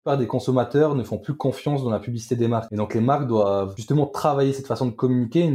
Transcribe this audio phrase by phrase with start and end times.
[0.00, 2.72] plupart des consommateurs ne font plus confiance dans la publicité des marques.
[2.72, 5.52] Et donc les marques doivent justement travailler cette façon de communiquer,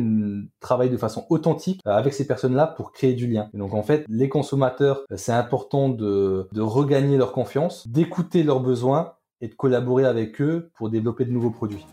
[0.59, 3.49] travailler de façon authentique euh, avec ces personnes-là pour créer du lien.
[3.53, 8.43] Et donc en fait, les consommateurs, euh, c'est important de, de regagner leur confiance, d'écouter
[8.43, 11.85] leurs besoins et de collaborer avec eux pour développer de nouveaux produits.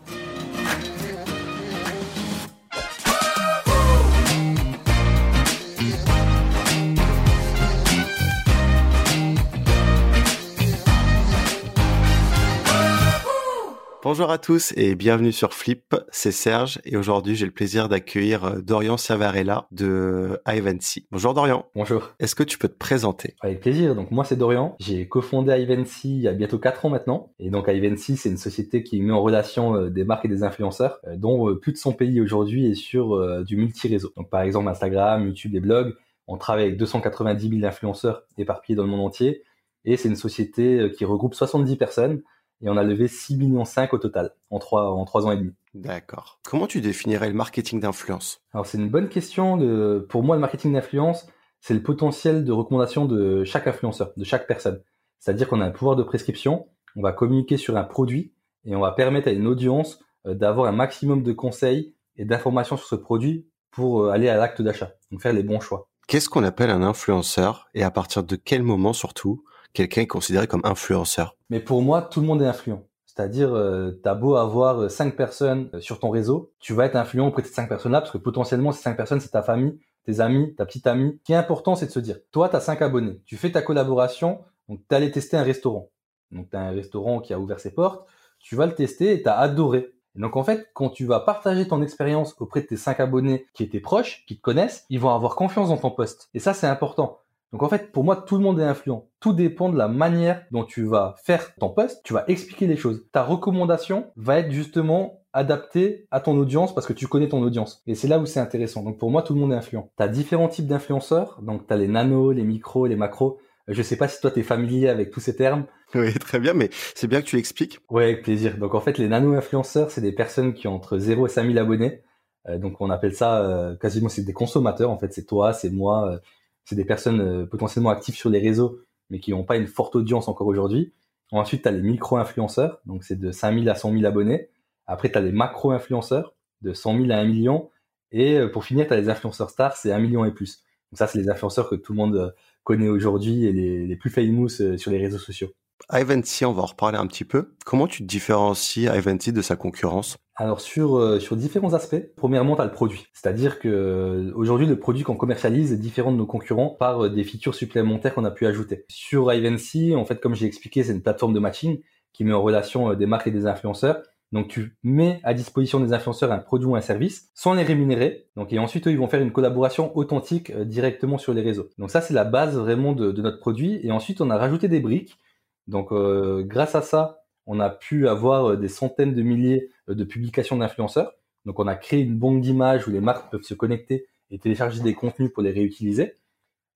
[14.13, 18.43] Bonjour à tous et bienvenue sur Flip, c'est Serge et aujourd'hui j'ai le plaisir d'accueillir
[18.43, 21.07] euh, Dorian Savarella de Ivancy.
[21.09, 21.65] Bonjour Dorian.
[21.73, 22.13] Bonjour.
[22.19, 23.33] Est-ce que tu peux te présenter?
[23.41, 26.89] Avec plaisir, donc moi c'est Dorian, j'ai cofondé Ivancy il y a bientôt 4 ans
[26.91, 30.27] maintenant et donc Ivancy c'est une société qui met en relation euh, des marques et
[30.27, 34.13] des influenceurs euh, dont plus de 100 pays aujourd'hui est sur du multi-réseau.
[34.15, 35.95] Donc par exemple Instagram, YouTube, et blogs,
[36.27, 39.41] on travaille avec 290 000 influenceurs éparpillés dans le monde entier
[39.85, 42.21] et c'est une société qui regroupe 70 personnes
[42.63, 45.37] et on a levé 6 millions 5 au total en 3, en 3 ans et
[45.37, 45.53] demi.
[45.73, 46.39] D'accord.
[46.43, 48.41] Comment tu définirais le marketing d'influence?
[48.53, 49.57] Alors c'est une bonne question.
[49.57, 50.05] De...
[50.09, 51.27] Pour moi, le marketing d'influence,
[51.59, 54.81] c'est le potentiel de recommandation de chaque influenceur, de chaque personne.
[55.19, 58.33] C'est-à-dire qu'on a un pouvoir de prescription, on va communiquer sur un produit
[58.65, 62.77] et on va permettre à une audience euh, d'avoir un maximum de conseils et d'informations
[62.77, 65.89] sur ce produit pour euh, aller à l'acte d'achat, donc faire les bons choix.
[66.07, 69.43] Qu'est-ce qu'on appelle un influenceur et à partir de quel moment surtout
[69.73, 72.83] quelqu'un est considéré comme influenceur Mais pour moi, tout le monde est influent.
[73.05, 76.95] C'est-à-dire, euh, t'as beau avoir euh, cinq personnes euh, sur ton réseau, tu vas être
[76.95, 79.77] influent auprès de ces cinq personnes-là, parce que potentiellement, ces cinq personnes, c'est ta famille,
[80.05, 81.17] tes amis, ta petite amie.
[81.19, 83.51] Ce qui est important, c'est de se dire, toi, tu as cinq abonnés, tu fais
[83.51, 85.89] ta collaboration, donc tu allé tester un restaurant.
[86.31, 88.07] Donc tu as un restaurant qui a ouvert ses portes,
[88.39, 89.93] tu vas le tester et tu as adoré.
[90.15, 93.63] Donc en fait, quand tu vas partager ton expérience auprès de tes cinq abonnés qui
[93.63, 96.29] étaient proches, qui te connaissent, ils vont avoir confiance dans ton poste.
[96.33, 97.19] Et ça, c'est important.
[97.53, 99.07] Donc en fait, pour moi, tout le monde est influent.
[99.19, 102.75] Tout dépend de la manière dont tu vas faire ton post, tu vas expliquer les
[102.75, 103.05] choses.
[103.11, 107.83] Ta recommandation va être justement adaptée à ton audience parce que tu connais ton audience.
[107.85, 108.83] Et c'est là où c'est intéressant.
[108.83, 109.91] Donc pour moi, tout le monde est influent.
[109.97, 111.39] Tu as différents types d'influenceurs.
[111.43, 113.39] Donc tu as les nanos, les micros, les macros.
[113.67, 115.65] Je sais pas si toi tu es familier avec tous ces termes.
[115.93, 117.79] Oui, très bien, mais c'est bien que tu l'expliques.
[117.91, 118.57] Oui, avec plaisir.
[118.57, 122.01] Donc en fait, les nano-influenceurs, c'est des personnes qui ont entre 0 et 5000 abonnés.
[122.49, 125.69] Euh, donc on appelle ça euh, quasiment c'est des consommateurs en fait, c'est toi, c'est
[125.69, 126.19] moi, euh,
[126.65, 128.79] c'est des personnes euh, potentiellement actives sur les réseaux,
[129.09, 130.93] mais qui n'ont pas une forte audience encore aujourd'hui.
[131.31, 134.49] Ensuite, tu as les micro-influenceurs, donc c'est de 5000 à 100 000 abonnés.
[134.85, 137.69] Après, tu as les macro-influenceurs, de 100 000 à 1 million.
[138.11, 140.63] Et euh, pour finir, tu as les influenceurs stars, c'est 1 million et plus.
[140.91, 142.29] Donc ça, c'est les influenceurs que tout le monde euh,
[142.63, 145.49] connaît aujourd'hui et les, plus famous sur les réseaux sociaux.
[145.91, 147.55] Ivanti, on va en reparler un petit peu.
[147.65, 150.17] Comment tu te différencies Ivanti de sa concurrence?
[150.35, 152.01] Alors sur euh, sur différents aspects.
[152.15, 156.17] Premièrement, tu le produit, c'est-à-dire que euh, aujourd'hui le produit qu'on commercialise est différent de
[156.17, 158.85] nos concurrents par euh, des features supplémentaires qu'on a pu ajouter.
[158.89, 161.81] Sur Ivancy, en fait, comme j'ai expliqué, c'est une plateforme de matching
[162.13, 164.01] qui met en relation des marques et des influenceurs.
[164.31, 168.27] Donc tu mets à disposition des influenceurs un produit ou un service sans les rémunérer.
[168.35, 171.69] Donc et ensuite eux ils vont faire une collaboration authentique directement sur les réseaux.
[171.77, 173.79] Donc ça c'est la base vraiment de, de, notre produit.
[173.83, 175.19] Et ensuite on a rajouté des briques.
[175.67, 180.57] Donc grâce à ça on a pu avoir des centaines de milliers euh, de publication
[180.57, 181.13] d'influenceurs.
[181.45, 184.81] Donc on a créé une banque d'images où les marques peuvent se connecter et télécharger
[184.81, 186.15] des contenus pour les réutiliser.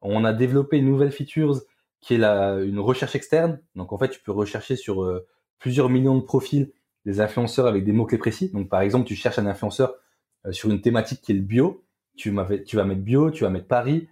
[0.01, 1.61] On a développé une nouvelle feature
[2.01, 3.59] qui est la, une recherche externe.
[3.75, 5.25] Donc en fait, tu peux rechercher sur euh,
[5.57, 6.71] plusieurs millions de profils
[7.05, 8.49] des influenceurs avec des mots-clés précis.
[8.49, 9.95] Donc par exemple, tu cherches un influenceur
[10.45, 11.83] euh, sur une thématique qui est le bio.
[12.17, 12.35] Tu,
[12.65, 14.07] tu vas mettre bio, tu vas mettre Paris,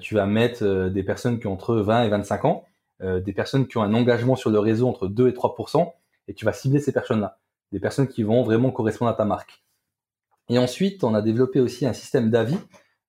[0.00, 2.64] tu vas mettre des personnes qui ont entre 20 et 25 ans,
[3.04, 5.92] des personnes qui ont un engagement sur le réseau entre 2 et 3%
[6.28, 7.38] et tu vas cibler ces personnes-là
[7.74, 9.64] des personnes qui vont vraiment correspondre à ta marque.
[10.48, 12.58] Et ensuite, on a développé aussi un système d'avis,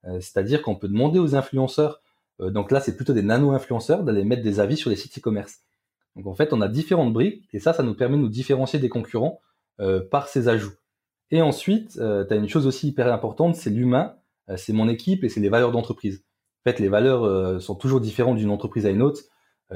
[0.06, 2.01] euh, c'est-à-dire qu'on peut demander aux influenceurs,
[2.41, 5.59] euh, donc là c'est plutôt des nano-influenceurs, d'aller mettre des avis sur les sites e-commerce.
[6.16, 8.79] Donc en fait, on a différentes briques, et ça, ça nous permet de nous différencier
[8.79, 9.39] des concurrents
[9.79, 10.73] euh, par ces ajouts.
[11.29, 14.16] Et ensuite, tu as une chose aussi hyper importante, c'est l'humain,
[14.57, 16.23] c'est mon équipe et c'est les valeurs d'entreprise.
[16.62, 19.22] En fait, les valeurs sont toujours différentes d'une entreprise à une autre.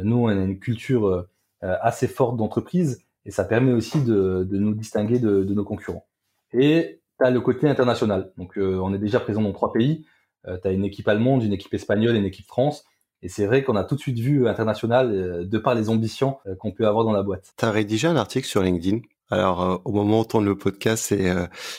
[0.02, 1.28] Nous, on a une culture
[1.62, 6.08] assez forte d'entreprise, et ça permet aussi de, nous distinguer de, nos concurrents.
[6.54, 8.32] Et tu as le côté international.
[8.38, 10.06] Donc euh, on est déjà présent dans trois pays.
[10.48, 12.86] Euh, tu as une équipe allemande, une équipe espagnole et une équipe France.
[13.22, 16.38] Et c'est vrai qu'on a tout de suite vu international euh, de par les ambitions
[16.60, 17.54] qu'on peut avoir dans la boîte.
[17.58, 19.02] Tu as rédigé un article sur LinkedIn?
[19.32, 21.32] Alors au moment où on tourne le podcast, et,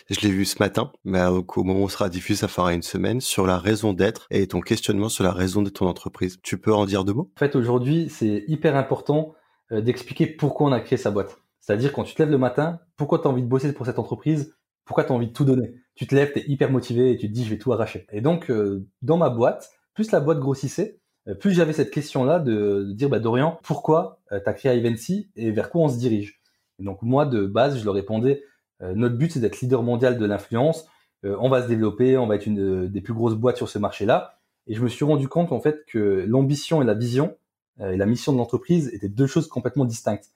[0.09, 3.21] je l'ai vu ce matin, mais au moment où sera diffusé, ça fera une semaine,
[3.21, 6.39] sur la raison d'être et ton questionnement sur la raison de ton entreprise.
[6.43, 7.31] Tu peux en dire deux mots?
[7.37, 9.35] En fait, aujourd'hui, c'est hyper important
[9.73, 11.39] euh, d'expliquer pourquoi on a créé sa boîte.
[11.61, 13.99] C'est-à-dire quand tu te lèves le matin, pourquoi tu as envie de bosser pour cette
[13.99, 14.55] entreprise,
[14.85, 15.75] pourquoi tu as envie de tout donner?
[15.95, 18.07] Tu te lèves, tu es hyper motivé et tu te dis je vais tout arracher.
[18.13, 21.01] Et donc euh, dans ma boîte, plus la boîte grossissait,
[21.39, 25.71] plus j'avais cette question-là de, dire, bah, Dorian, pourquoi tu as créé Ivancy et vers
[25.71, 26.40] quoi on se dirige?
[26.81, 28.43] Donc moi, de base, je leur répondais,
[28.81, 30.87] notre but, c'est d'être leader mondial de l'influence,
[31.23, 34.39] on va se développer, on va être une des plus grosses boîtes sur ce marché-là.
[34.67, 37.37] Et je me suis rendu compte en fait que l'ambition et la vision
[37.79, 40.31] et la mission de l'entreprise étaient deux choses complètement distinctes.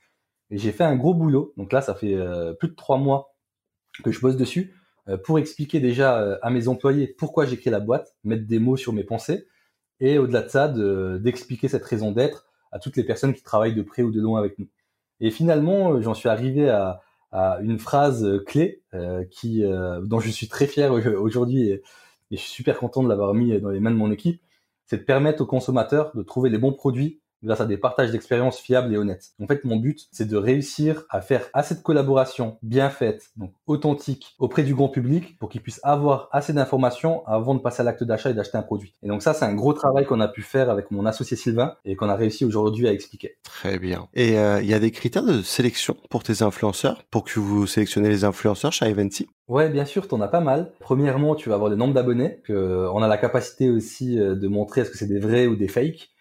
[0.51, 1.55] Et j'ai fait un gros boulot.
[1.57, 2.19] Donc là, ça fait
[2.59, 3.35] plus de trois mois
[4.03, 4.75] que je bosse dessus
[5.09, 8.59] euh, pour expliquer déjà euh, à mes employés pourquoi j'ai créé la boîte, mettre des
[8.59, 9.47] mots sur mes pensées,
[10.01, 10.69] et au-delà de ça,
[11.19, 14.41] d'expliquer cette raison d'être à toutes les personnes qui travaillent de près ou de loin
[14.41, 14.67] avec nous.
[15.25, 17.01] Et finalement, euh, j'en suis arrivé à,
[17.63, 18.85] une phrase clé
[19.29, 19.65] qui,
[20.05, 21.83] dont je suis très fier aujourd'hui et,
[22.31, 24.41] je suis super content de l'avoir mis dans les mains de mon équipe,
[24.87, 28.59] c'est de permettre aux consommateurs de trouver les bons produits grâce à des partages d'expériences
[28.59, 29.33] fiables et honnêtes.
[29.43, 33.53] En fait, mon but, c'est de réussir à faire assez de collaboration bien faite, donc
[33.67, 37.85] authentique, auprès du grand public pour qu'ils puissent avoir assez d'informations avant de passer à
[37.85, 38.95] l'acte d'achat et d'acheter un produit.
[39.03, 41.75] Et donc ça, c'est un gros travail qu'on a pu faire avec mon associé Sylvain
[41.85, 43.37] et qu'on a réussi aujourd'hui à expliquer.
[43.43, 44.09] Très bien.
[44.15, 47.67] Et euh, il y a des critères de sélection pour tes influenceurs, pour que vous
[47.67, 50.73] sélectionnez les influenceurs chez Ivancy Ouais, bien sûr, t'en as pas mal.
[50.81, 54.49] Premièrement, tu vas avoir le nombre d'abonnés, que on a la capacité aussi euh, de
[54.49, 56.14] montrer est-ce que c'est des vrais ou des fakes.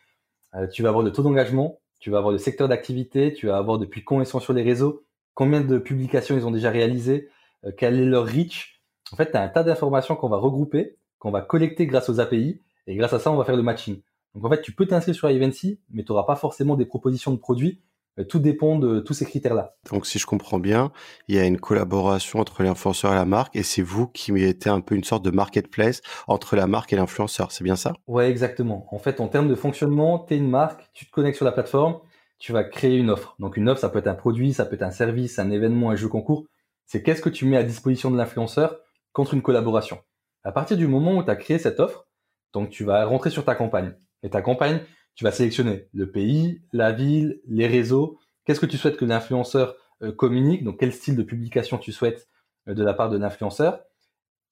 [0.55, 3.57] Euh, tu vas avoir le taux d'engagement, tu vas avoir le secteur d'activité, tu vas
[3.57, 5.03] avoir depuis quand ils sont sur les réseaux,
[5.33, 7.29] combien de publications ils ont déjà réalisées,
[7.65, 8.81] euh, quel est leur reach.
[9.11, 12.19] En fait, tu as un tas d'informations qu'on va regrouper, qu'on va collecter grâce aux
[12.19, 14.01] API, et grâce à ça, on va faire le matching.
[14.35, 17.31] Donc en fait, tu peux t'inscrire sur Ivancy, mais tu n'auras pas forcément des propositions
[17.31, 17.81] de produits
[18.30, 19.75] tout dépend de tous ces critères-là.
[19.92, 20.92] Donc, si je comprends bien,
[21.27, 24.69] il y a une collaboration entre l'influenceur et la marque, et c'est vous qui mettez
[24.69, 27.51] un peu une sorte de marketplace entre la marque et l'influenceur.
[27.51, 27.94] C'est bien ça?
[28.07, 28.86] Ouais, exactement.
[28.92, 31.51] En fait, en termes de fonctionnement, tu es une marque, tu te connectes sur la
[31.51, 32.00] plateforme,
[32.38, 33.36] tu vas créer une offre.
[33.39, 35.89] Donc, une offre, ça peut être un produit, ça peut être un service, un événement,
[35.89, 36.45] un jeu concours.
[36.86, 38.77] C'est qu'est-ce que tu mets à disposition de l'influenceur
[39.13, 40.00] contre une collaboration?
[40.44, 42.06] À partir du moment où tu as créé cette offre,
[42.51, 43.94] donc tu vas rentrer sur ta campagne.
[44.21, 44.81] Et ta campagne,
[45.15, 48.19] tu vas sélectionner le pays, la ville, les réseaux.
[48.45, 50.63] Qu'est-ce que tu souhaites que l'influenceur euh, communique?
[50.63, 52.27] Donc, quel style de publication tu souhaites
[52.68, 53.81] euh, de la part de l'influenceur?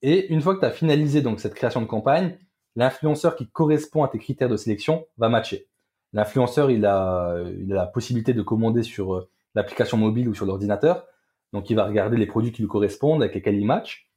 [0.02, 2.38] Et une fois que tu as finalisé donc cette création de campagne,
[2.76, 5.68] l'influenceur qui correspond à tes critères de sélection va matcher.
[6.14, 11.06] L'influenceur, il a, a la possibilité de commander sur euh, l'application mobile ou sur l'ordinateur.
[11.54, 14.10] Donc, il va regarder les produits qui lui correspondent, avec lesquels il match.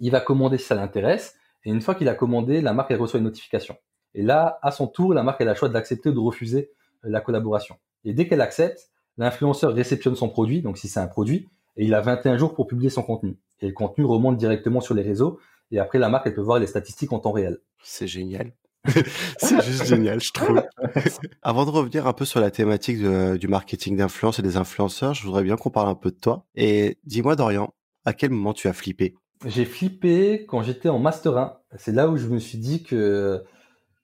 [0.00, 1.36] Il va commander si ça l'intéresse.
[1.64, 3.76] Et une fois qu'il a commandé, la marque elle reçoit une notification.
[4.14, 6.70] Et là, à son tour, la marque a le choix d'accepter ou de refuser
[7.04, 7.76] euh, la collaboration.
[8.04, 11.94] Et dès qu'elle accepte, l'influenceur réceptionne son produit, donc si c'est un produit, et il
[11.94, 13.36] a 21 jours pour publier son contenu.
[13.60, 15.38] Et le contenu remonte directement sur les réseaux,
[15.70, 17.58] et après la marque, elle peut voir les statistiques en temps réel.
[17.82, 18.52] C'est génial.
[19.38, 20.62] c'est juste génial, je trouve.
[21.42, 25.24] Avant de revenir un peu sur la thématique du marketing d'influence et des influenceurs, je
[25.24, 26.46] voudrais bien qu'on parle un peu de toi.
[26.54, 27.74] Et dis-moi, Dorian,
[28.04, 29.16] à quel moment tu as flippé?
[29.44, 31.58] J'ai flippé quand j'étais en Master 1.
[31.76, 33.44] C'est là où je me suis dit que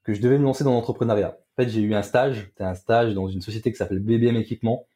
[0.04, 1.38] que je devais me lancer dans l'entrepreneuriat.
[1.56, 4.36] En fait, j'ai eu un stage, c'était un stage dans une société qui s'appelle BBM
[4.36, 4.86] Équipement,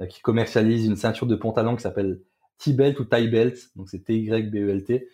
[0.00, 2.20] euh, qui commercialise une ceinture de pantalon qui s'appelle
[2.58, 5.08] T-Belt ou Tie Belt, donc c'est T-Y-B-E-L-T.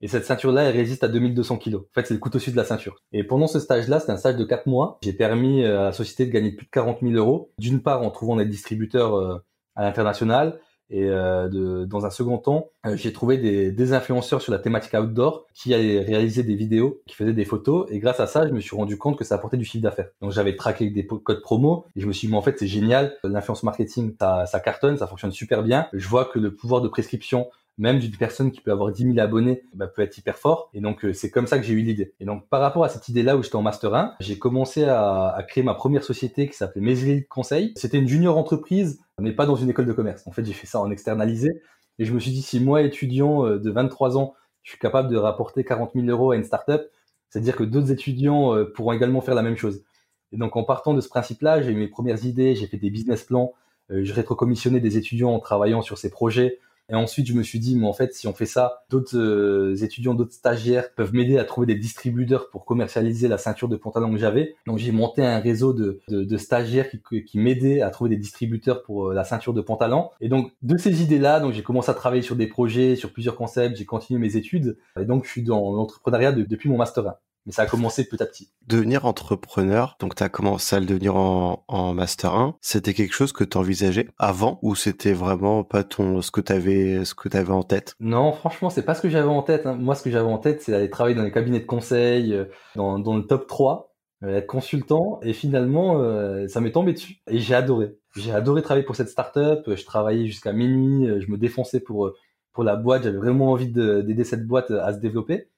[0.00, 1.76] Et cette ceinture-là, elle résiste à 2200 kg.
[1.76, 3.02] En fait, c'est le couteau suisse de la ceinture.
[3.12, 4.98] Et pendant ce stage-là, c'était un stage de 4 mois.
[5.02, 7.50] J'ai permis euh, à la société de gagner plus de 40 000 euros.
[7.58, 9.38] D'une part, en trouvant des distributeurs euh,
[9.74, 10.60] à l'international.
[10.90, 14.58] Et euh, de, dans un second temps, euh, j'ai trouvé des, des, influenceurs sur la
[14.58, 17.86] thématique outdoor qui allaient réaliser des vidéos, qui faisaient des photos.
[17.90, 20.08] Et grâce à ça, je me suis rendu compte que ça apportait du chiffre d'affaires.
[20.22, 22.66] Donc j'avais traqué des codes promo et je me suis dit, mais en fait, c'est
[22.66, 23.14] génial.
[23.22, 25.88] L'influence marketing, ça, ça cartonne, ça fonctionne super bien.
[25.92, 29.18] Je vois que le pouvoir de prescription même d'une personne qui peut avoir 10 000
[29.20, 30.68] abonnés, bah, peut être hyper fort.
[30.74, 32.12] Et donc, euh, c'est comme ça que j'ai eu l'idée.
[32.18, 35.38] Et donc, par rapport à cette idée-là où j'étais en Master 1, j'ai commencé à,
[35.48, 37.72] créer ma première société qui s'appelait Mes Conseil.
[37.76, 40.26] C'était une junior entreprise, mais pas dans une école de commerce.
[40.26, 41.62] En fait, j'ai fait ça en externalisé.
[42.00, 45.08] Et je me suis dit, si moi, étudiant euh, de 23 ans, je suis capable
[45.08, 46.82] de rapporter 40 000 euros à une startup,
[47.30, 49.84] c'est-à-dire que d'autres étudiants euh, pourront également faire la même chose.
[50.32, 52.90] Et donc, en partant de ce principe-là, j'ai eu mes premières idées, j'ai fait des
[52.90, 53.54] business plans,
[53.88, 56.58] je rétrocommissionnais des étudiants en travaillant sur ces projets,
[56.90, 59.76] et ensuite, je me suis dit, mais en fait, si on fait ça, d'autres euh,
[59.82, 64.10] étudiants, d'autres stagiaires peuvent m'aider à trouver des distributeurs pour commercialiser la ceinture de pantalon
[64.10, 64.56] que j'avais.
[64.66, 66.00] Donc, j'ai monté un réseau de,
[66.38, 70.08] stagiaires qui, qui m'aidaient à trouver des distributeurs pour euh, la ceinture de pantalon.
[70.22, 73.36] Et donc, de ces idées-là, donc j'ai commencé à travailler sur des projets, sur plusieurs
[73.36, 73.76] concepts.
[73.76, 74.78] J'ai continué mes études.
[74.98, 77.14] Et donc, je suis dans l'entrepreneuriat depuis mon master 1
[77.46, 78.50] mais ça a commencé petit à petit.
[78.66, 83.14] Devenir entrepreneur, donc tu as commencé à le devenir en, en master 1, c'était quelque
[83.14, 87.14] chose que tu envisageais avant ou c'était vraiment pas ton ce que tu avais ce
[87.14, 87.94] que tu avais en tête?
[88.00, 89.66] Non, franchement, c'est pas ce que j'avais en tête.
[89.66, 89.74] Hein.
[89.74, 92.44] Moi, ce que j'avais en tête, c'est d'aller travailler dans les cabinets de conseil, euh,
[92.76, 97.22] dans, dans le top 3, euh, être consultant et finalement euh, ça m'est tombé dessus
[97.30, 97.96] et j'ai adoré.
[98.16, 102.12] J'ai adoré travailler pour cette startup, je travaillais jusqu'à minuit, je me défonçais pour
[102.52, 105.48] pour la boîte, j'avais vraiment envie d'aider cette boîte à se développer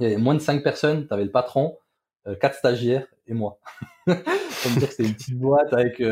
[0.00, 1.78] il y avait moins de 5 personnes, tu avais le patron,
[2.40, 3.58] quatre stagiaires et moi.
[4.06, 6.02] Comme dire que c'était une petite boîte avec,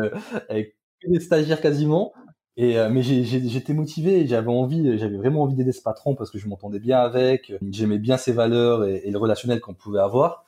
[0.49, 2.13] avec des stagiaires quasiment.
[2.57, 6.47] Et, mais j'étais motivé, j'avais envie, j'avais vraiment envie d'aider ce patron parce que je
[6.47, 10.45] m'entendais bien avec, j'aimais bien ses valeurs et, et le relationnel qu'on pouvait avoir.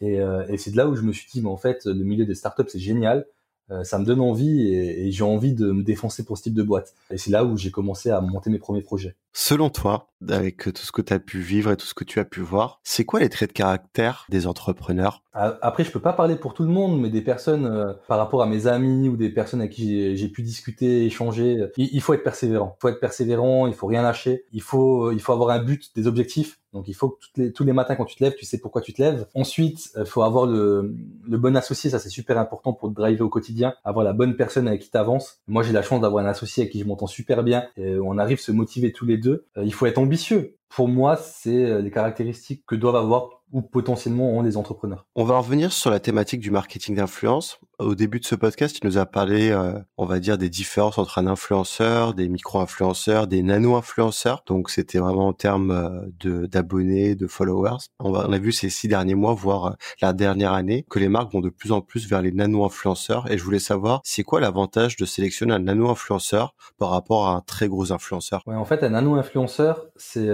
[0.00, 0.16] Et,
[0.48, 2.34] et c'est de là où je me suis dit, mais en fait, le milieu des
[2.34, 3.26] startups, c'est génial.
[3.72, 6.62] Euh, ça me donne envie et, j'ai envie de me défoncer pour ce type de
[6.62, 6.94] boîte.
[7.10, 9.16] Et c'est là où j'ai commencé à monter mes premiers projets.
[9.32, 12.20] Selon toi, avec tout ce que tu as pu vivre et tout ce que tu
[12.20, 15.22] as pu voir, c'est quoi les traits de caractère des entrepreneurs?
[15.34, 18.42] Après, je peux pas parler pour tout le monde, mais des personnes euh, par rapport
[18.42, 22.22] à mes amis ou des personnes avec qui j'ai pu discuter, échanger, il, faut être
[22.22, 22.76] persévérant.
[22.76, 25.90] Il faut être persévérant, il faut rien lâcher, il faut il faut avoir un but,
[25.96, 26.58] des objectifs.
[26.74, 28.92] Donc il faut que tous les matins quand tu te lèves, tu sais pourquoi tu
[28.92, 29.26] te lèves.
[29.34, 30.94] Ensuite, il faut avoir le,
[31.26, 34.68] bon associé, ça c'est super important pour te driver au quotidien, avoir la bonne personne
[34.68, 35.40] avec qui tu avances.
[35.46, 38.38] Moi j'ai la chance d'avoir un associé avec qui je m'entends super bien on arrive
[38.38, 40.56] à se motiver tous les Euh, il faut être ambitieux.
[40.68, 45.06] Pour moi, c'est euh, les caractéristiques que doivent avoir ou potentiellement ont les entrepreneurs.
[45.14, 47.60] On va revenir sur la thématique du marketing d'influence.
[47.78, 50.98] Au début de ce podcast, tu nous as parlé, euh, on va dire, des différences
[50.98, 54.44] entre un influenceur, des micro-influenceurs, des nano-influenceurs.
[54.46, 57.78] Donc, c'était vraiment en termes euh, de d'abonnés, de followers.
[57.98, 61.32] On, a vu ces six derniers mois, voire euh, la dernière année, que les marques
[61.32, 63.30] vont de plus en plus vers les nano-influenceurs.
[63.30, 67.40] Et je voulais savoir, c'est quoi l'avantage de sélectionner un nano-influenceur par rapport à un
[67.40, 68.42] très gros influenceur?
[68.46, 70.28] Ouais, En fait, un nano-influenceur, c'est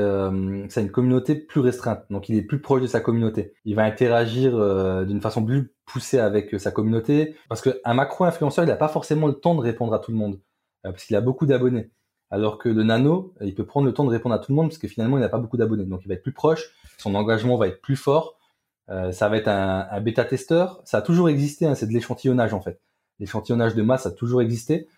[0.69, 2.05] c'est une communauté plus restreinte.
[2.11, 3.55] Donc, il est plus proche de sa communauté.
[3.65, 8.67] Il va interagir euh, d'une façon plus poussée avec euh, sa communauté parce qu'un macro-influenceur,
[8.67, 10.35] il n'a pas forcément le temps de répondre à tout le monde
[10.85, 11.91] euh, parce qu'il a beaucoup d'abonnés.
[12.31, 14.69] Alors que le nano, il peut prendre le temps de répondre à tout le monde
[14.69, 15.87] parce que finalement, il n'a pas beaucoup d'abonnés.
[15.87, 18.37] Donc, il va être plus proche, son engagement va être plus fort.
[18.89, 20.83] ça va être un, bêta-testeur.
[20.85, 22.83] Ça a toujours existé, hein, c'est de l'échantillonnage en fait.
[23.19, 24.89] L'échantillonnage de masse a toujours existé.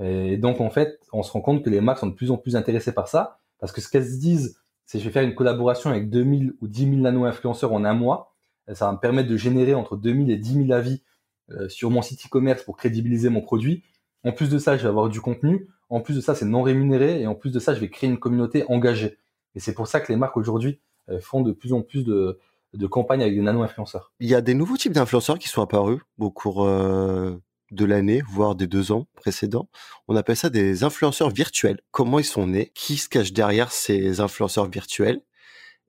[0.00, 2.36] Et donc, en fait, on se rend compte que les marques sont de plus en
[2.36, 4.56] plus intéressées par ça parce que ce qu'elles se disent,
[4.86, 8.34] c'est je vais faire une collaboration avec 2000 ou 10 000 nano-influenceurs en un mois.
[8.72, 11.02] Ça va me permettre de générer entre 2000 et 10 000 avis
[11.50, 13.84] euh, sur mon site e-commerce pour crédibiliser mon produit.
[14.24, 15.68] En plus de ça, je vais avoir du contenu.
[15.88, 17.20] En plus de ça, c'est non rémunéré.
[17.20, 19.18] Et en plus de ça, je vais créer une communauté engagée.
[19.54, 22.38] Et c'est pour ça que les marques aujourd'hui euh, font de plus en plus de,
[22.74, 24.12] de campagnes avec des nano-influenceurs.
[24.20, 28.22] Il y a des nouveaux types d'influenceurs qui sont apparus au cours euh, de l'année,
[28.28, 29.68] voire des deux ans précédents.
[30.08, 31.80] On appelle ça des influenceurs virtuels.
[31.90, 32.72] Comment ils sont nés?
[32.74, 35.20] Qui se cache derrière ces influenceurs virtuels?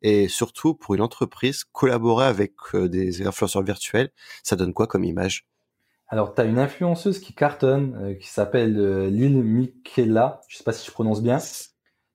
[0.01, 4.12] Et surtout, pour une entreprise, collaborer avec euh, des influenceurs virtuels,
[4.43, 5.48] ça donne quoi comme image?
[6.07, 10.41] Alors, tu as une influenceuse qui cartonne, euh, qui s'appelle euh, Lil Michaela.
[10.48, 11.39] Je sais pas si je prononce bien.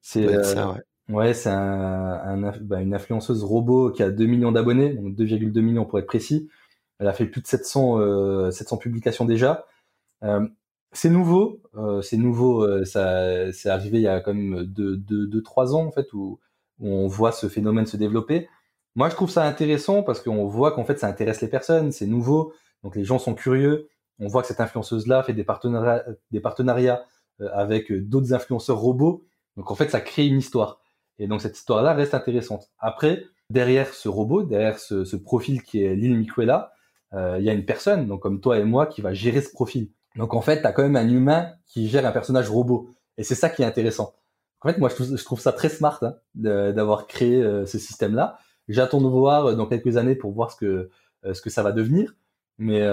[0.00, 0.80] C'est ça, ouais.
[1.08, 5.84] Ouais, c'est un, bah, une influenceuse robot qui a 2 millions d'abonnés, donc 2,2 millions
[5.84, 6.48] pour être précis.
[7.02, 9.66] Elle a fait plus de 700, 700 euh, publications déjà.
[10.22, 10.46] Euh,
[10.92, 12.84] c'est nouveau, euh, c'est nouveau.
[12.84, 16.38] ça, c'est arrivé il y a quand même deux, deux, trois ans en fait où,
[16.78, 18.48] on voit ce phénomène se développer.
[18.94, 22.06] Moi, je trouve ça intéressant parce qu'on voit qu'en fait, ça intéresse les personnes, c'est
[22.06, 22.54] nouveau,
[22.84, 23.88] donc les gens sont curieux.
[24.20, 27.04] On voit que cette influenceuse-là fait des partenariats,
[27.52, 29.24] avec d'autres influenceurs robots.
[29.56, 30.80] Donc en fait, ça crée une histoire.
[31.18, 32.70] Et donc cette histoire-là reste intéressante.
[32.78, 36.72] Après, derrière ce robot, derrière ce, profil qui est Lil Miquela,
[37.14, 39.90] il y a une personne, donc comme toi et moi, qui va gérer ce profil.
[40.16, 42.90] Donc en fait, tu as quand même un humain qui gère un personnage robot.
[43.18, 44.14] Et c'est ça qui est intéressant.
[44.60, 48.38] En fait, moi, je trouve, ça très smart hein, d'avoir créé euh, ce système-là.
[48.68, 50.90] J'attends de voir euh, dans quelques années pour voir ce que,
[51.32, 52.14] ce que ça va devenir.
[52.58, 52.86] Mais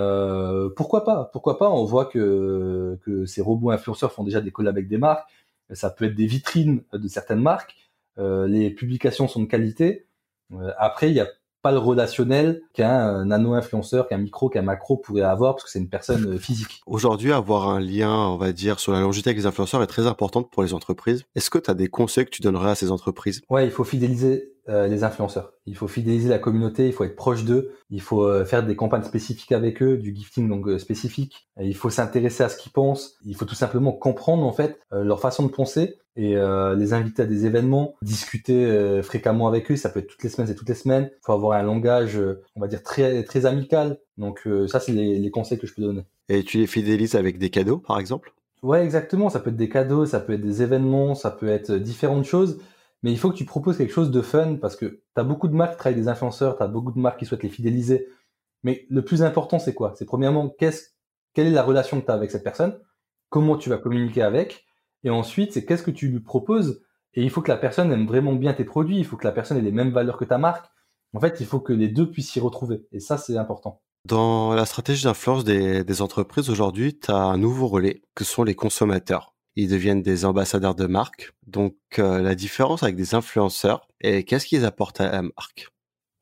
[0.76, 1.30] pourquoi pas?
[1.32, 1.70] Pourquoi pas?
[1.70, 5.30] On voit que, que ces robots influenceurs font déjà des collabs avec des marques.
[5.72, 7.76] Ça peut être des vitrines de certaines marques.
[8.18, 10.08] les publications sont de qualité.
[10.78, 11.28] après, il y a
[11.62, 15.90] pas le relationnel qu'un nano-influenceur, qu'un micro, qu'un macro pourrait avoir parce que c'est une
[15.90, 16.82] personne euh, physique.
[16.86, 20.08] Aujourd'hui, avoir un lien, on va dire, sur la longévité avec les influenceurs est très
[20.08, 21.24] importante pour les entreprises.
[21.36, 23.42] Est-ce que tu as des conseils que tu donnerais à ces entreprises?
[23.50, 25.54] Ouais, il faut fidéliser euh, les influenceurs.
[25.66, 28.76] Il faut fidéliser la communauté, il faut être proche d'eux, il faut euh, faire des
[28.76, 31.48] campagnes spécifiques avec eux, du gifting donc euh, spécifique.
[31.60, 33.16] il faut s'intéresser à ce qu'ils pensent.
[33.26, 37.26] Il faut tout simplement comprendre en fait leur façon de penser et les inviter à
[37.26, 39.76] des événements, discuter fréquemment avec eux.
[39.76, 41.10] Ça peut être toutes les semaines et toutes les semaines.
[41.12, 42.20] Il faut avoir un langage,
[42.56, 44.00] on va dire très très amical.
[44.18, 46.04] Donc ça c'est les, les conseils que je peux donner.
[46.28, 48.34] Et tu les fidélises avec des cadeaux par exemple?
[48.62, 49.30] Ouais, exactement.
[49.30, 52.60] Ça peut être des cadeaux, ça peut être des événements, ça peut être différentes choses
[53.04, 55.48] mais il faut que tu proposes quelque chose de fun parce que tu as beaucoup
[55.48, 58.08] de marques qui travaillent des influenceurs, tu as beaucoup de marques qui souhaitent les fidéliser.
[58.64, 59.94] Mais le plus important, c'est quoi?
[59.96, 62.78] C'est premièrement, quelle est la relation que tu as avec cette personne?
[63.30, 64.66] Comment tu vas communiquer avec?
[65.04, 66.82] Et ensuite, c'est qu'est-ce que tu lui proposes?
[67.14, 69.32] Et il faut que la personne aime vraiment bien tes produits, il faut que la
[69.32, 70.70] personne ait les mêmes valeurs que ta marque.
[71.14, 72.86] En fait, il faut que les deux puissent s'y retrouver.
[72.92, 73.82] Et ça, c'est important.
[74.06, 78.44] Dans la stratégie d'influence des, des entreprises aujourd'hui, tu as un nouveau relais que sont
[78.44, 81.34] les consommateurs ils deviennent des ambassadeurs de marque.
[81.48, 85.68] Donc euh, la différence avec des influenceurs, et qu'est-ce qu'ils apportent à la marque?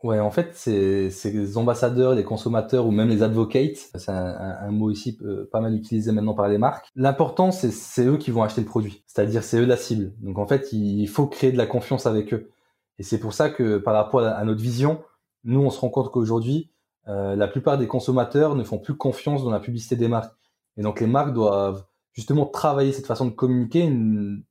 [0.03, 4.91] Ouais, en fait, c'est les ambassadeurs, les consommateurs ou même les advocates, c'est un, mot
[4.91, 6.87] ici euh, pas mal utilisé maintenant par les marques.
[6.95, 10.13] L'important, c'est eux qui vont acheter le produit, c'est-à-dire c'est eux la cible.
[10.19, 12.51] Donc en fait, il faut créer de la confiance avec eux.
[12.99, 15.01] Et c'est pour ça que par rapport à, notre vision,
[15.43, 16.69] nous, on se rend compte qu'aujourd'hui,
[17.07, 20.35] euh, la plupart des consommateurs ne font plus confiance dans la publicité des marques.
[20.77, 21.83] Et donc les marques doivent
[22.17, 23.93] justement travailler cette façon de communiquer,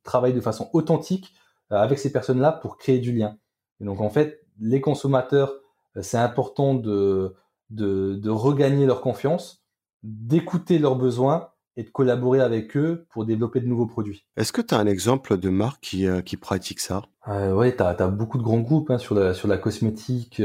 [0.04, 1.34] travailler de façon authentique
[1.72, 3.36] euh, avec ces personnes-là pour créer du lien.
[3.80, 5.52] Et donc en fait, les consommateurs,
[5.96, 7.34] euh, c'est important de,
[7.70, 9.64] de, regagner leur confiance,
[10.04, 14.24] d'écouter leurs besoins et de collaborer avec eux pour développer de nouveaux produits.
[14.36, 17.02] Est-ce que tu as un exemple de marque qui, euh, qui pratique ça?
[17.26, 20.40] Euh, Oui, tu as, beaucoup de grands groupes hein, sur, la, sur la cosmétique.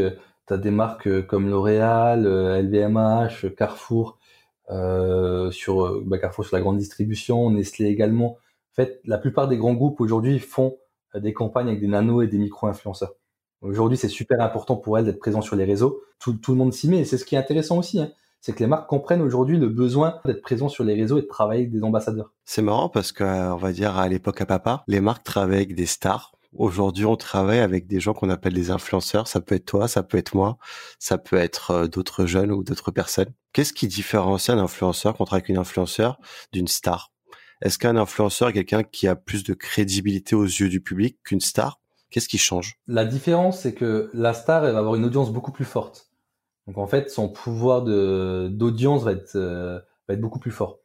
[0.47, 4.17] Tu as des marques comme L'Oréal, LVMH, Carrefour,
[4.69, 8.37] sur bah, Carrefour sur la grande distribution, Nestlé également.
[8.71, 10.77] En fait, la plupart des grands groupes aujourd'hui font
[11.13, 13.13] des campagnes avec des nanos et des micro-influenceurs.
[13.61, 16.01] Aujourd'hui, c'est super important pour elles d'être présents sur les réseaux.
[16.19, 17.99] Tout, le monde s'y met et c'est ce qui est intéressant aussi.
[17.99, 18.11] Hein.
[18.39, 21.27] C'est que les marques comprennent aujourd'hui le besoin d'être présents sur les réseaux et de
[21.27, 22.33] travailler avec des ambassadeurs.
[22.43, 25.75] C'est marrant parce que, on va dire, à l'époque à papa, les marques travaillaient avec
[25.75, 26.31] des stars.
[26.53, 29.27] Aujourd'hui, on travaille avec des gens qu'on appelle des influenceurs.
[29.27, 30.57] Ça peut être toi, ça peut être moi,
[30.99, 33.31] ça peut être euh, d'autres jeunes ou d'autres personnes.
[33.53, 36.19] Qu'est-ce qui différencie un influenceur contre avec une influenceur
[36.51, 37.13] d'une star?
[37.61, 41.39] Est-ce qu'un influenceur est quelqu'un qui a plus de crédibilité aux yeux du public qu'une
[41.39, 41.79] star?
[42.09, 42.75] Qu'est-ce qui change?
[42.87, 46.09] La différence, c'est que la star, elle va avoir une audience beaucoup plus forte.
[46.67, 50.79] Donc en fait, son pouvoir de d'audience va être euh, va être beaucoup plus fort.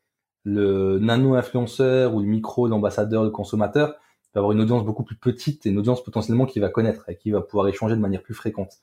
[0.44, 3.96] Le nano-influenceur ou le micro, l'ambassadeur, le consommateur
[4.37, 7.16] va avoir une audience beaucoup plus petite et une audience potentiellement qu'il va connaître et
[7.16, 8.78] qui va pouvoir échanger de manière plus fréquente.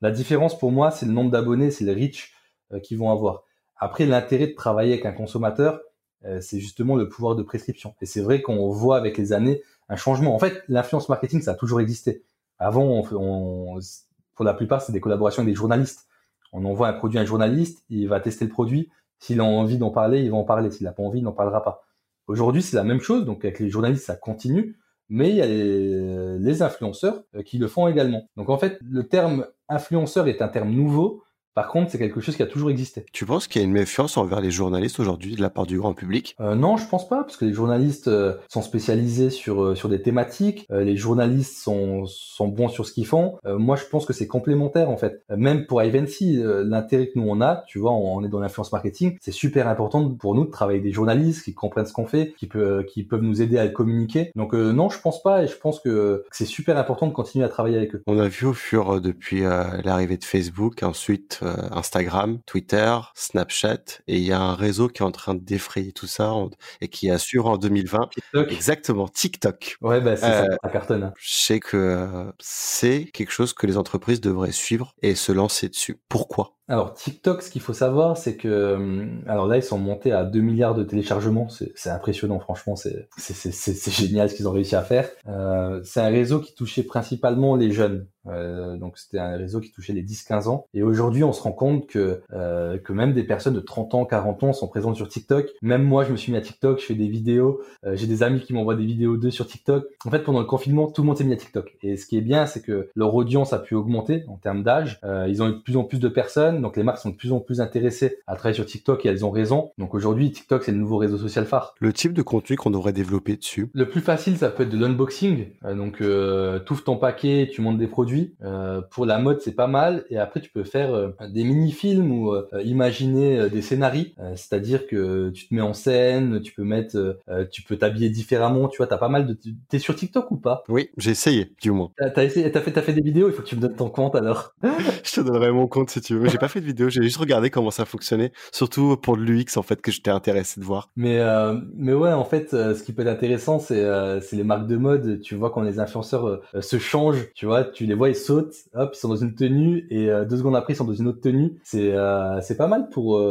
[0.00, 2.32] La différence pour moi, c'est le nombre d'abonnés, c'est le reach
[2.72, 3.44] euh, qu'ils vont avoir.
[3.76, 5.80] Après, l'intérêt de travailler avec un consommateur,
[6.24, 7.94] euh, c'est justement le pouvoir de prescription.
[8.00, 10.34] Et c'est vrai qu'on voit avec les années un changement.
[10.34, 12.22] En fait, l'influence marketing, ça a toujours existé.
[12.58, 16.06] Avant, pour la plupart, c'est des collaborations avec des journalistes.
[16.52, 18.90] On envoie un produit à un journaliste, il va tester le produit.
[19.18, 20.70] S'il a envie d'en parler, il va en parler.
[20.70, 21.84] S'il n'a pas envie, il n'en parlera pas.
[22.28, 23.24] Aujourd'hui, c'est la même chose.
[23.24, 24.76] Donc, avec les journalistes, ça continue.
[25.14, 28.30] Mais il y a les, les influenceurs euh, qui le font également.
[28.38, 31.22] Donc, en fait, le terme influenceur est un terme nouveau
[31.54, 33.04] par contre, c'est quelque chose qui a toujours existé.
[33.12, 35.78] Tu penses qu'il y a une méfiance envers les journalistes aujourd'hui de la part du
[35.78, 36.34] grand public?
[36.40, 39.88] Euh, Non, je pense pas, parce que les journalistes euh, sont spécialisés sur euh, sur
[39.88, 40.66] des thématiques.
[40.70, 43.38] Euh, les journalistes sont sont bons sur ce qu'ils font.
[43.44, 45.22] moi, je pense que c'est complémentaire en fait.
[45.36, 49.16] même pour Ivancy, l'intérêt que nous on a, tu vois, on, est dans l'influence marketing,
[49.20, 52.34] c'est super important pour nous de travailler avec des journalistes qui comprennent ce qu'on fait,
[52.38, 54.32] qui peut qui peuvent nous aider à le communiquer.
[54.36, 57.44] Donc non, je pense pas, et je pense que, que c'est super important de continuer
[57.44, 58.02] à travailler avec eux.
[58.06, 64.16] On a vu au fur depuis l'arrivée de Facebook, ensuite euh, Instagram, Twitter, Snapchat, et
[64.16, 66.32] il y a un réseau qui est en train de défrayer tout ça
[66.80, 68.52] et qui assure en 2020 TikTok.
[68.52, 69.76] exactement TikTok.
[69.80, 71.02] Ouais, bah c'est ça, euh, ça cartonne.
[71.04, 71.12] Hein.
[71.18, 75.68] Je sais que euh, c'est quelque chose que les entreprises devraient suivre et se lancer
[75.68, 76.00] dessus.
[76.08, 76.56] Pourquoi?
[76.68, 80.24] Alors TikTok, ce qu'il faut savoir, c'est que hum, alors là ils sont montés à
[80.24, 85.08] 2 milliards de téléchargements, c'est impressionnant franchement, c'est génial ce qu'ils ont réussi à faire.
[85.28, 89.72] Euh, c'est un réseau qui touchait principalement les jeunes, euh, donc c'était un réseau qui
[89.72, 90.66] touchait les 10-15 ans.
[90.72, 94.04] Et aujourd'hui on se rend compte que euh, que même des personnes de 30 ans,
[94.04, 95.48] 40 ans sont présentes sur TikTok.
[95.62, 97.60] Même moi je me suis mis à TikTok, je fais des vidéos,
[97.94, 99.84] j'ai des amis qui m'envoient des vidéos d'eux sur TikTok.
[100.04, 101.76] En fait pendant le confinement tout le monde s'est mis à TikTok.
[101.82, 105.00] Et ce qui est bien c'est que leur audience a pu augmenter en termes d'âge.
[105.26, 107.32] Ils ont eu de plus en plus de personnes donc les marques sont de plus
[107.32, 109.72] en plus intéressées à travailler sur TikTok et elles ont raison.
[109.78, 111.74] Donc aujourd'hui, TikTok c'est le nouveau réseau social phare.
[111.80, 114.78] Le type de contenu qu'on devrait développer dessus Le plus facile, ça peut être de
[114.78, 115.46] l'unboxing.
[115.64, 118.34] Euh, donc euh, tu ouvres ton paquet, tu montes des produits.
[118.42, 120.04] Euh, pour la mode, c'est pas mal.
[120.10, 122.34] Et après, tu peux faire euh, des mini-films ou
[122.64, 123.92] imaginer des scénarios.
[124.34, 127.18] C'est-à-dire que tu te mets en scène, tu peux mettre,
[127.50, 128.68] tu peux t'habiller différemment.
[128.68, 129.36] Tu vois, t'as pas mal de.
[129.68, 130.64] T'es sur TikTok ou pas?
[130.68, 131.90] Oui, j'ai essayé, du moins.
[131.96, 133.28] T'as essayé, t'as fait, as fait des vidéos.
[133.28, 134.54] Il faut que tu me donnes ton compte alors.
[135.04, 137.50] Je te donnerai mon compte si tu veux pas fait de vidéo, j'ai juste regardé
[137.50, 140.90] comment ça fonctionnait, surtout pour l'UX en fait que j'étais intéressé de voir.
[140.96, 144.34] Mais euh, mais ouais, en fait, euh, ce qui peut être intéressant, c'est euh, c'est
[144.34, 145.20] les marques de mode.
[145.20, 148.90] Tu vois quand les influenceurs se changent, tu vois, tu les vois ils sautent, hop,
[148.92, 151.60] ils sont dans une tenue et deux secondes après ils sont dans une autre tenue.
[151.62, 151.94] C'est
[152.42, 153.24] c'est pas mal pour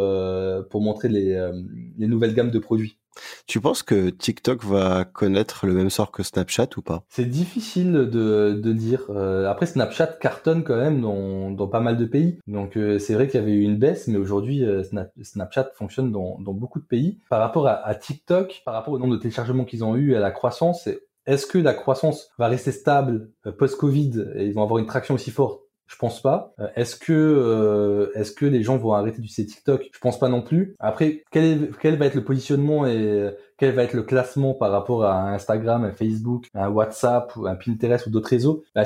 [0.70, 1.52] pour montrer les
[1.98, 3.01] les nouvelles gammes de produits.
[3.48, 7.04] Tu penses que TikTok va connaître le même sort que Snapchat ou pas?
[7.10, 9.06] C'est difficile de, dire.
[9.10, 12.40] Euh, après, Snapchat cartonne quand même dans, pas mal de pays.
[12.48, 14.84] Donc euh, c'est vrai qu'il y avait eu une baisse, mais aujourd'hui, euh,
[15.22, 17.20] Snapchat fonctionne dans, beaucoup de pays.
[17.30, 20.18] Par rapport à, à, TikTok, par rapport au nombre de téléchargements qu'ils ont eu et
[20.18, 20.88] à la croissance,
[21.26, 25.32] est-ce que la croissance va rester stable post-Covid et ils vont avoir une traction aussi
[25.32, 25.62] forte?
[25.92, 26.54] Je pense pas.
[26.60, 29.90] Euh, est-ce que euh, est-ce que les gens vont arrêter d'utiliser TikTok?
[29.92, 30.76] Je pense pas non plus.
[30.80, 33.30] Après, quel, est, quel va être le positionnement et
[33.62, 37.54] quel va être le classement par rapport à Instagram, un Facebook, un WhatsApp ou un
[37.54, 38.64] Pinterest ou d'autres réseaux.
[38.74, 38.86] Bah,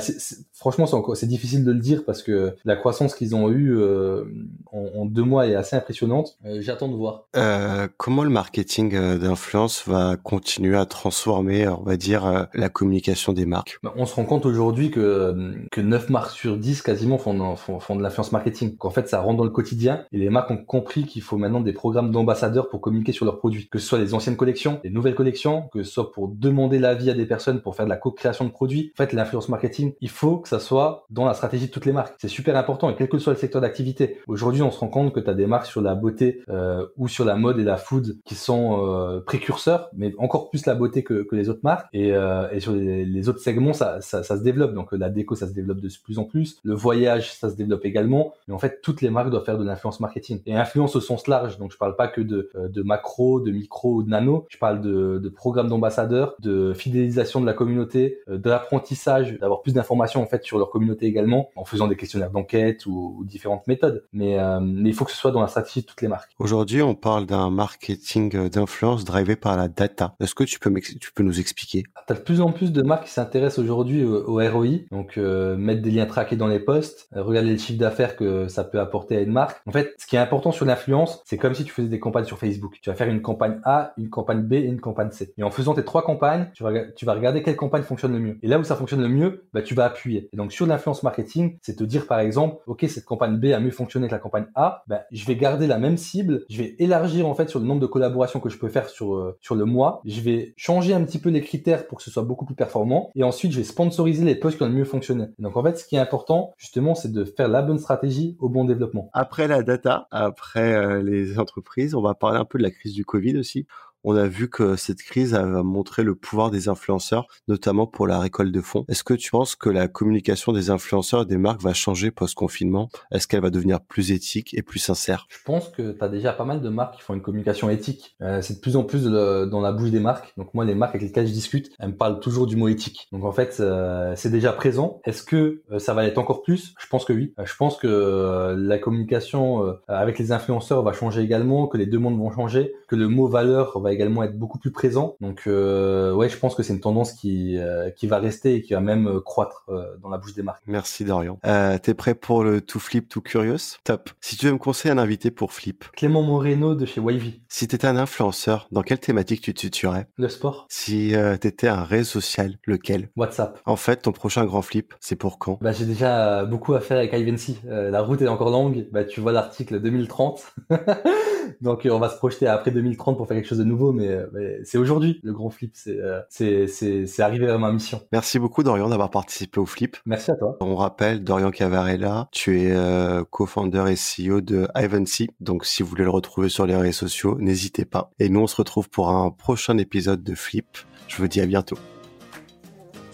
[0.52, 0.84] franchement,
[1.14, 4.24] c'est difficile de le dire parce que la croissance qu'ils ont eue euh,
[4.70, 6.36] en, deux mois est assez impressionnante.
[6.44, 7.24] Euh, j'attends de voir.
[7.36, 13.46] Euh, comment le marketing d'influence va continuer à transformer, on va dire, la communication des
[13.46, 13.78] marques?
[13.82, 17.80] Bah, On se rend compte aujourd'hui que, que 9 marques sur 10 quasiment font, font,
[17.80, 18.76] font de l'influence marketing.
[18.76, 21.62] Qu'en fait, ça rentre dans le quotidien et les marques ont compris qu'il faut maintenant
[21.62, 23.70] des programmes d'ambassadeurs pour communiquer sur leurs produits.
[23.70, 27.10] Que ce soit les anciennes collections, les nouvelles collections, que ce soit pour demander l'avis
[27.10, 28.92] à des personnes pour faire de la co-création de produits.
[28.94, 31.92] En fait, l'influence marketing, il faut que ça soit dans la stratégie de toutes les
[31.92, 32.14] marques.
[32.18, 34.18] C'est super important et quel que soit le secteur d'activité.
[34.26, 37.08] Aujourd'hui, on se rend compte que tu as des marques sur la beauté euh, ou
[37.08, 41.02] sur la mode et la food qui sont euh, précurseurs, mais encore plus la beauté
[41.02, 41.88] que, que les autres marques.
[41.92, 44.74] Et, euh, et sur les, autres segments, ça, ça, ça, se développe.
[44.74, 46.58] Donc la déco, ça se développe de plus en plus.
[46.62, 48.34] Le voyage, ça se développe également.
[48.48, 50.40] Mais en fait, toutes les marques doivent faire de l'influence marketing.
[50.46, 51.58] Et influence au sens large.
[51.58, 54.46] Donc je parle pas que de, euh, macro, de micro ou de nano.
[54.58, 59.72] Parle de, de programmes d'ambassadeurs, de fidélisation de la communauté, euh, de l'apprentissage, d'avoir plus
[59.72, 64.04] d'informations en fait sur leur communauté également, en faisant des questionnaires d'enquête ou, différentes méthodes.
[64.12, 66.30] Mais, euh, mais il faut que ce soit dans la stratégie de toutes les marques.
[66.38, 70.14] Aujourd'hui, on parle d'un marketing d'influence drivé par la data.
[70.20, 71.84] Est-ce que tu peux, tu peux nous expliquer?
[72.06, 75.56] Tu as de plus en plus de marques qui s'intéressent aujourd'hui au, ROI, donc euh,
[75.56, 79.16] mettre des liens traqués dans les posts, regarder le chiffre d'affaires que ça peut apporter
[79.16, 79.60] à une marque.
[79.66, 82.24] En fait, ce qui est important sur l'influence, c'est comme si tu faisais des campagnes
[82.24, 82.78] sur Facebook.
[82.80, 85.32] Tu vas faire une campagne A, une campagne B et une campagne C.
[85.36, 88.18] Et en faisant tes trois campagnes, tu vas, tu vas regarder quelle campagne fonctionne le
[88.18, 88.38] mieux.
[88.42, 90.28] Et là où ça fonctionne le mieux, bah, tu vas appuyer.
[90.32, 93.60] Et donc sur l'influence marketing, c'est te dire par exemple, ok, cette campagne B a
[93.60, 96.76] mieux fonctionné que la campagne A, bah, je vais garder la même cible, je vais
[96.78, 99.54] élargir en fait sur le nombre de collaborations que je peux faire sur euh, sur
[99.54, 102.44] le mois, je vais changer un petit peu les critères pour que ce soit beaucoup
[102.44, 105.26] plus performant, et ensuite je vais sponsoriser les posts qui ont le mieux fonctionné.
[105.38, 108.48] donc en fait, ce qui est important justement, c'est de faire la bonne stratégie au
[108.48, 109.10] bon développement.
[109.12, 112.92] Après la data, après euh, les entreprises, on va parler un peu de la crise
[112.92, 113.66] du Covid aussi
[114.06, 118.20] on a vu que cette crise a montré le pouvoir des influenceurs, notamment pour la
[118.20, 118.84] récolte de fonds.
[118.88, 122.88] Est-ce que tu penses que la communication des influenceurs et des marques va changer post-confinement?
[123.10, 125.26] Est-ce qu'elle va devenir plus éthique et plus sincère?
[125.28, 128.14] Je pense que tu as déjà pas mal de marques qui font une communication éthique.
[128.22, 130.32] Euh, c'est de plus en plus dans la bouche des marques.
[130.36, 133.08] Donc moi, les marques avec lesquelles je discute, elles me parlent toujours du mot éthique.
[133.10, 135.00] Donc en fait, euh, c'est déjà présent.
[135.04, 136.74] Est-ce que euh, ça va être encore plus?
[136.78, 137.34] Je pense que oui.
[137.42, 142.18] je pense que la communication avec les influenceurs va changer également, que les deux mondes
[142.18, 145.16] vont changer, que le mot valeur va également être beaucoup plus présent.
[145.20, 148.62] Donc euh, ouais, je pense que c'est une tendance qui euh, qui va rester et
[148.62, 150.62] qui va même euh, croître euh, dans la bouche des marques.
[150.66, 151.38] Merci Dorian.
[151.82, 153.78] T'es prêt pour le tout flip, tout curious?
[153.84, 154.10] Top.
[154.20, 155.84] Si tu veux me conseiller un invité pour flip.
[155.92, 157.40] Clément Moreno de chez Wavy.
[157.48, 160.66] Si t'étais un influenceur, dans quelle thématique tu te tuerais Le sport.
[160.68, 163.10] Si t'étais un réseau social, lequel?
[163.16, 163.60] WhatsApp.
[163.66, 165.58] En fait, ton prochain grand flip, c'est pour quand?
[165.60, 167.58] Bah j'ai déjà beaucoup à faire avec Ivancy.
[167.64, 168.86] la route est encore longue.
[168.92, 170.54] Bah tu vois l'article 2030.
[171.60, 174.18] Donc on va se projeter après 2030 pour faire quelque chose de nouveau, mais,
[174.64, 175.72] c'est aujourd'hui le grand flip.
[175.74, 178.00] C'est euh, c'est c'est arrivé à ma mission.
[178.12, 179.96] Merci beaucoup Dorian d'avoir participé au flip.
[180.06, 180.56] Merci à toi.
[180.60, 185.28] On rappelle Dorian Cavarella, tu es euh, co-founder et CEO de Ivancy.
[185.40, 188.10] Donc si vous voulez le retrouver sur les réseaux sociaux, n'hésitez pas.
[188.18, 190.66] Et nous on se retrouve pour un prochain épisode de Flip.
[191.08, 191.78] Je vous dis à bientôt.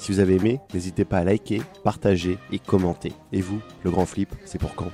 [0.03, 3.13] Si vous avez aimé, n'hésitez pas à liker, partager et commenter.
[3.31, 4.91] Et vous, le grand flip, c'est pour quand?